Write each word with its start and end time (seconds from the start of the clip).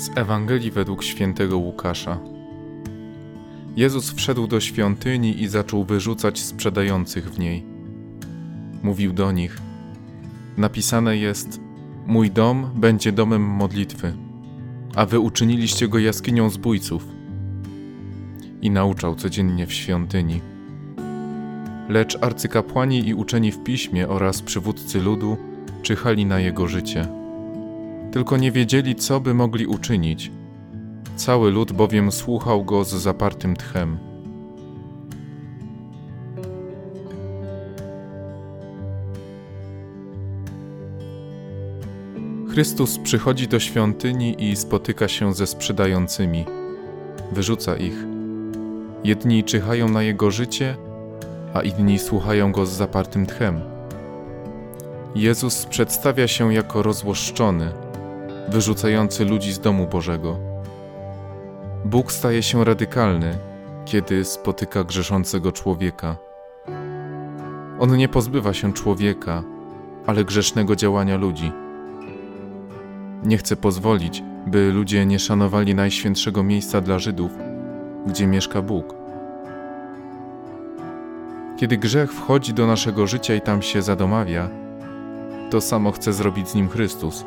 Z 0.00 0.10
Ewangelii 0.14 0.70
według 0.70 1.04
świętego 1.04 1.58
Łukasza. 1.58 2.18
Jezus 3.76 4.10
wszedł 4.10 4.46
do 4.46 4.60
świątyni 4.60 5.42
i 5.42 5.48
zaczął 5.48 5.84
wyrzucać 5.84 6.40
sprzedających 6.40 7.30
w 7.30 7.38
niej. 7.38 7.64
Mówił 8.82 9.12
do 9.12 9.32
nich: 9.32 9.58
Napisane 10.56 11.16
jest: 11.16 11.60
Mój 12.06 12.30
dom 12.30 12.70
będzie 12.74 13.12
domem 13.12 13.42
modlitwy, 13.42 14.12
a 14.94 15.06
wy 15.06 15.20
uczyniliście 15.20 15.88
go 15.88 15.98
jaskinią 15.98 16.50
zbójców. 16.50 17.04
I 18.62 18.70
nauczał 18.70 19.14
codziennie 19.14 19.66
w 19.66 19.72
świątyni. 19.72 20.40
Lecz 21.88 22.18
arcykapłani 22.22 23.08
i 23.08 23.14
uczeni 23.14 23.52
w 23.52 23.62
piśmie 23.62 24.08
oraz 24.08 24.42
przywódcy 24.42 25.00
ludu 25.00 25.36
czyhali 25.82 26.26
na 26.26 26.40
jego 26.40 26.68
życie 26.68 27.19
tylko 28.12 28.36
nie 28.36 28.52
wiedzieli, 28.52 28.94
co 28.94 29.20
by 29.20 29.34
mogli 29.34 29.66
uczynić. 29.66 30.30
Cały 31.16 31.50
lud 31.50 31.72
bowiem 31.72 32.12
słuchał 32.12 32.64
go 32.64 32.84
z 32.84 32.88
zapartym 32.88 33.56
tchem. 33.56 33.98
Chrystus 42.50 42.98
przychodzi 42.98 43.48
do 43.48 43.60
świątyni 43.60 44.50
i 44.50 44.56
spotyka 44.56 45.08
się 45.08 45.34
ze 45.34 45.46
sprzedającymi. 45.46 46.44
Wyrzuca 47.32 47.76
ich. 47.76 48.04
Jedni 49.04 49.44
czyhają 49.44 49.88
na 49.88 50.02
jego 50.02 50.30
życie, 50.30 50.76
a 51.54 51.62
inni 51.62 51.98
słuchają 51.98 52.52
go 52.52 52.66
z 52.66 52.70
zapartym 52.70 53.26
tchem. 53.26 53.60
Jezus 55.14 55.66
przedstawia 55.66 56.28
się 56.28 56.54
jako 56.54 56.82
rozłoszczony, 56.82 57.72
wyrzucający 58.48 59.24
ludzi 59.24 59.52
z 59.52 59.60
domu 59.60 59.86
Bożego. 59.86 60.38
Bóg 61.84 62.12
staje 62.12 62.42
się 62.42 62.64
radykalny, 62.64 63.38
kiedy 63.84 64.24
spotyka 64.24 64.84
grzeszącego 64.84 65.52
człowieka. 65.52 66.16
On 67.80 67.96
nie 67.96 68.08
pozbywa 68.08 68.54
się 68.54 68.72
człowieka, 68.72 69.42
ale 70.06 70.24
grzesznego 70.24 70.76
działania 70.76 71.16
ludzi. 71.16 71.52
Nie 73.24 73.38
chce 73.38 73.56
pozwolić, 73.56 74.22
by 74.46 74.72
ludzie 74.72 75.06
nie 75.06 75.18
szanowali 75.18 75.74
najświętszego 75.74 76.42
miejsca 76.42 76.80
dla 76.80 76.98
Żydów, 76.98 77.30
gdzie 78.06 78.26
mieszka 78.26 78.62
Bóg. 78.62 78.94
Kiedy 81.56 81.76
grzech 81.76 82.12
wchodzi 82.12 82.54
do 82.54 82.66
naszego 82.66 83.06
życia 83.06 83.34
i 83.34 83.40
tam 83.40 83.62
się 83.62 83.82
zadomawia, 83.82 84.48
to 85.50 85.60
samo 85.60 85.92
chce 85.92 86.12
zrobić 86.12 86.48
z 86.48 86.54
nim 86.54 86.68
Chrystus 86.68 87.24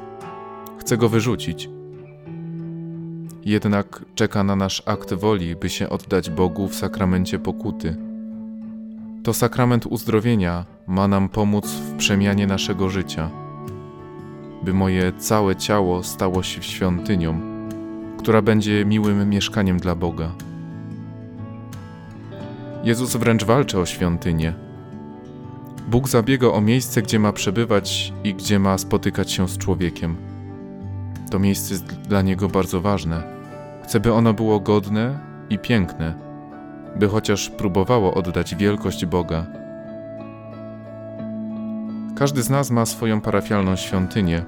chce 0.83 0.97
go 0.97 1.09
wyrzucić. 1.09 1.69
Jednak 3.45 4.05
czeka 4.15 4.43
na 4.43 4.55
nasz 4.55 4.83
akt 4.85 5.13
woli, 5.13 5.55
by 5.55 5.69
się 5.69 5.89
oddać 5.89 6.29
Bogu 6.29 6.67
w 6.67 6.75
sakramencie 6.75 7.39
pokuty. 7.39 7.95
To 9.23 9.33
sakrament 9.33 9.85
uzdrowienia 9.85 10.65
ma 10.87 11.07
nam 11.07 11.29
pomóc 11.29 11.67
w 11.67 11.97
przemianie 11.97 12.47
naszego 12.47 12.89
życia, 12.89 13.29
by 14.63 14.73
moje 14.73 15.13
całe 15.17 15.55
ciało 15.55 16.03
stało 16.03 16.43
się 16.43 16.63
świątynią, 16.63 17.41
która 18.17 18.41
będzie 18.41 18.85
miłym 18.85 19.29
mieszkaniem 19.29 19.77
dla 19.79 19.95
Boga. 19.95 20.31
Jezus 22.83 23.15
wręcz 23.15 23.43
walczy 23.43 23.79
o 23.79 23.85
świątynię. 23.85 24.53
Bóg 25.87 26.09
zabiega 26.09 26.47
o 26.47 26.61
miejsce, 26.61 27.01
gdzie 27.01 27.19
ma 27.19 27.33
przebywać 27.33 28.13
i 28.23 28.33
gdzie 28.33 28.59
ma 28.59 28.77
spotykać 28.77 29.31
się 29.31 29.47
z 29.47 29.57
człowiekiem. 29.57 30.32
To 31.33 31.39
miejsce 31.39 31.73
jest 31.73 31.85
dla 31.85 32.21
niego 32.21 32.47
bardzo 32.47 32.81
ważne. 32.81 33.23
Chce, 33.83 33.99
by 33.99 34.13
ono 34.13 34.33
było 34.33 34.59
godne 34.59 35.19
i 35.49 35.59
piękne, 35.59 36.13
by 36.95 37.07
chociaż 37.07 37.49
próbowało 37.49 38.13
oddać 38.13 38.55
wielkość 38.55 39.05
Boga. 39.05 39.45
Każdy 42.15 42.43
z 42.43 42.49
nas 42.49 42.71
ma 42.71 42.85
swoją 42.85 43.21
parafialną 43.21 43.75
świątynię, 43.75 44.45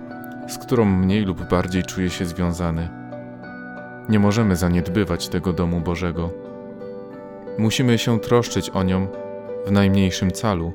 z 0.48 0.58
którą 0.58 0.86
mniej 0.86 1.26
lub 1.26 1.50
bardziej 1.50 1.84
czuje 1.84 2.10
się 2.10 2.26
związany. 2.26 2.90
Nie 4.10 4.20
możemy 4.20 4.56
zaniedbywać 4.56 5.30
tego 5.30 5.54
domu 5.54 5.82
Bożego. 5.82 6.30
Musimy 7.58 7.98
się 7.98 8.20
troszczyć 8.20 8.70
o 8.70 8.84
nią 8.84 9.08
w 9.68 9.72
najmniejszym 9.72 10.32
calu, 10.32 10.74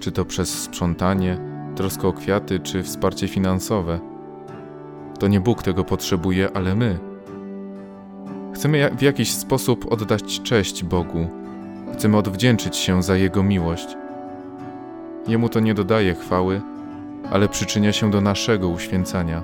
czy 0.00 0.12
to 0.12 0.24
przez 0.24 0.62
sprzątanie, 0.62 1.38
troskę 1.76 2.08
o 2.08 2.12
kwiaty, 2.12 2.60
czy 2.60 2.82
wsparcie 2.82 3.28
finansowe 3.28 4.13
to 5.24 5.28
nie 5.28 5.40
Bóg 5.40 5.62
tego 5.62 5.84
potrzebuje, 5.84 6.48
ale 6.54 6.74
my. 6.74 6.98
Chcemy 8.54 8.90
w 8.98 9.02
jakiś 9.02 9.32
sposób 9.32 9.92
oddać 9.92 10.42
cześć 10.42 10.84
Bogu. 10.84 11.26
Chcemy 11.94 12.16
odwdzięczyć 12.16 12.76
się 12.76 13.02
za 13.02 13.16
Jego 13.16 13.42
miłość. 13.42 13.86
Jemu 15.28 15.48
to 15.48 15.60
nie 15.60 15.74
dodaje 15.74 16.14
chwały, 16.14 16.60
ale 17.30 17.48
przyczynia 17.48 17.92
się 17.92 18.10
do 18.10 18.20
naszego 18.20 18.68
uświęcania. 18.68 19.42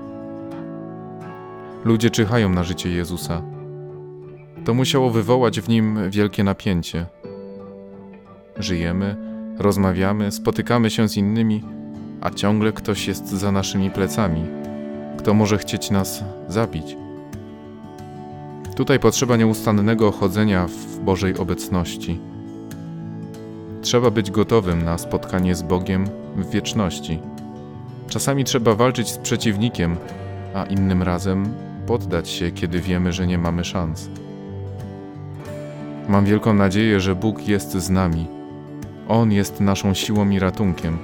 Ludzie 1.85 2.11
czyhają 2.11 2.49
na 2.49 2.65
życie 2.65 2.91
Jezusa. 2.91 3.43
To 4.65 4.75
musiało 4.75 5.11
wywołać 5.11 5.61
w 5.61 5.69
nim 5.69 6.11
wielkie 6.11 6.45
napięcie. 6.45 7.07
Żyjemy, 8.57 9.17
rozmawiamy, 9.59 10.33
spotykamy 10.33 10.91
się 10.91 11.09
z 11.09 11.17
innymi, 11.17 11.63
a 12.21 12.31
ciągle 12.31 12.73
ktoś 12.73 13.09
jest 13.09 13.29
za 13.29 13.53
naszymi 13.53 13.91
plecami 13.91 14.60
kto 15.21 15.35
może 15.35 15.59
chcieć 15.59 15.91
nas 15.91 16.25
zabić. 16.49 16.97
Tutaj 18.77 18.99
potrzeba 18.99 19.37
nieustannego 19.37 20.13
chodzenia 20.13 20.67
w 20.67 20.99
Bożej 20.99 21.37
obecności. 21.37 22.19
Trzeba 23.83 24.11
być 24.11 24.31
gotowym 24.31 24.85
na 24.85 24.99
spotkanie 24.99 25.55
z 25.55 25.63
Bogiem 25.63 26.05
w 26.37 26.51
wieczności. 26.51 27.19
Czasami 28.09 28.45
trzeba 28.45 28.75
walczyć 28.75 29.09
z 29.09 29.19
przeciwnikiem, 29.19 29.97
a 30.55 30.65
innym 30.65 31.03
razem 31.03 31.55
poddać 31.87 32.29
się, 32.29 32.51
kiedy 32.51 32.81
wiemy, 32.81 33.13
że 33.13 33.27
nie 33.27 33.39
mamy 33.39 33.65
szans. 33.65 34.09
Mam 36.09 36.25
wielką 36.25 36.55
nadzieję, 36.55 37.01
że 37.01 37.15
Bóg 37.15 37.49
jest 37.49 37.73
z 37.73 37.91
nami. 37.91 38.27
On 39.09 39.33
jest 39.33 39.61
naszą 39.61 39.95
siłą 39.95 40.31
i 40.31 40.39
ratunkiem. 40.39 40.99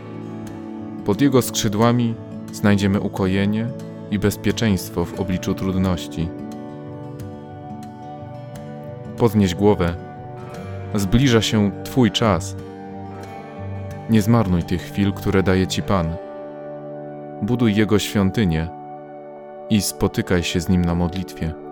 Pod 1.04 1.20
Jego 1.20 1.42
skrzydłami 1.42 2.14
znajdziemy 2.52 3.00
ukojenie 3.00 3.68
i 4.10 4.18
bezpieczeństwo 4.18 5.04
w 5.04 5.20
obliczu 5.20 5.54
trudności. 5.54 6.28
Podnieś 9.16 9.54
głowę. 9.54 9.94
Zbliża 10.94 11.42
się 11.42 11.70
Twój 11.84 12.10
czas. 12.10 12.56
Nie 14.10 14.22
zmarnuj 14.22 14.62
tych 14.62 14.82
chwil, 14.82 15.12
które 15.12 15.42
daje 15.42 15.66
Ci 15.66 15.82
Pan. 15.82 16.16
Buduj 17.42 17.74
Jego 17.74 17.98
świątynię 17.98 18.68
i 19.70 19.82
spotykaj 19.82 20.42
się 20.42 20.60
z 20.60 20.68
Nim 20.68 20.84
na 20.84 20.94
modlitwie. 20.94 21.65